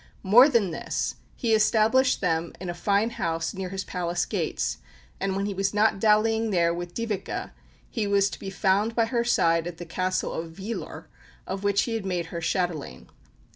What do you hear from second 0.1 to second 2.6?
More than this, he established them